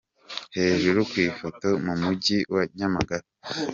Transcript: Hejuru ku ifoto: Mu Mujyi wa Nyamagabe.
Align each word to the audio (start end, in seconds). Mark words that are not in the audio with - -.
Hejuru 0.57 0.99
ku 1.09 1.15
ifoto: 1.29 1.67
Mu 1.85 1.93
Mujyi 2.01 2.37
wa 2.53 2.63
Nyamagabe. 2.77 3.27